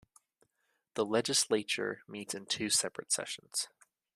The 0.95 1.05
Legislature 1.05 2.01
meets 2.07 2.33
in 2.33 2.47
two 2.47 2.71
separate 2.71 3.11
sessions. 3.11 3.67